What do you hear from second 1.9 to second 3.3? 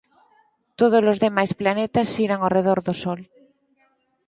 xiran arredor do Sol.